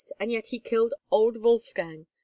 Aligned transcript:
And 0.19 0.31
yet 0.31 0.47
he 0.47 0.59
killed 0.59 0.95
old 1.11 1.37
Wolfgang! 1.43 2.07